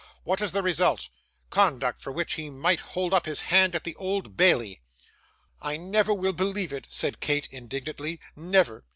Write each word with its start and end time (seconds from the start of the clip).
What 0.23 0.41
is 0.41 0.51
the 0.51 0.63
result? 0.63 1.09
Conduct 1.51 2.01
for 2.01 2.11
which 2.11 2.33
he 2.33 2.49
might 2.49 2.79
hold 2.79 3.13
up 3.13 3.27
his 3.27 3.43
hand 3.43 3.75
at 3.75 3.83
the 3.83 3.93
Old 3.97 4.35
Bailey.' 4.35 4.81
'I 5.61 5.77
never 5.77 6.11
will 6.11 6.33
believe 6.33 6.73
it,' 6.73 6.87
said 6.89 7.19
Kate, 7.19 7.47
indignantly; 7.51 8.19
'never. 8.35 8.83